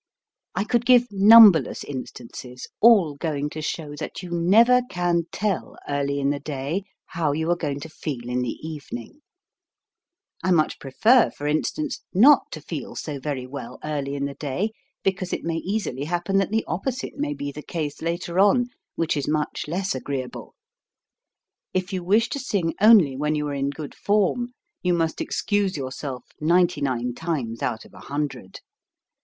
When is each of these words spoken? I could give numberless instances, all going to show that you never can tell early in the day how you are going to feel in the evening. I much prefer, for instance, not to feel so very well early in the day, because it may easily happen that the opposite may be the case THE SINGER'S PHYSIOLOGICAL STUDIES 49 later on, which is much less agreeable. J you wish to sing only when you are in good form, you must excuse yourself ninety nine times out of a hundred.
I 0.55 0.63
could 0.63 0.87
give 0.87 1.11
numberless 1.11 1.83
instances, 1.83 2.65
all 2.79 3.13
going 3.17 3.51
to 3.51 3.61
show 3.61 3.95
that 3.97 4.23
you 4.23 4.31
never 4.31 4.81
can 4.89 5.25
tell 5.31 5.77
early 5.87 6.19
in 6.19 6.31
the 6.31 6.39
day 6.39 6.85
how 7.05 7.33
you 7.33 7.51
are 7.51 7.55
going 7.55 7.79
to 7.81 7.87
feel 7.87 8.27
in 8.27 8.41
the 8.41 8.57
evening. 8.67 9.21
I 10.43 10.49
much 10.53 10.79
prefer, 10.79 11.29
for 11.29 11.45
instance, 11.45 12.03
not 12.15 12.49
to 12.51 12.61
feel 12.61 12.95
so 12.95 13.19
very 13.19 13.45
well 13.45 13.77
early 13.83 14.15
in 14.15 14.25
the 14.25 14.33
day, 14.33 14.71
because 15.03 15.33
it 15.33 15.43
may 15.43 15.57
easily 15.57 16.05
happen 16.05 16.39
that 16.39 16.49
the 16.49 16.65
opposite 16.67 17.17
may 17.19 17.35
be 17.35 17.51
the 17.51 17.61
case 17.61 17.97
THE 17.97 18.07
SINGER'S 18.07 18.21
PHYSIOLOGICAL 18.23 18.41
STUDIES 18.49 18.55
49 18.55 18.57
later 18.57 18.57
on, 18.57 18.67
which 18.95 19.15
is 19.15 19.27
much 19.27 19.65
less 19.67 19.93
agreeable. 19.93 20.55
J 21.75 21.85
you 21.91 22.03
wish 22.03 22.27
to 22.29 22.39
sing 22.39 22.73
only 22.81 23.15
when 23.15 23.35
you 23.35 23.47
are 23.49 23.53
in 23.53 23.69
good 23.69 23.93
form, 23.93 24.47
you 24.81 24.95
must 24.95 25.21
excuse 25.21 25.77
yourself 25.77 26.23
ninety 26.39 26.81
nine 26.81 27.13
times 27.13 27.61
out 27.61 27.85
of 27.85 27.93
a 27.93 27.99
hundred. 27.99 28.61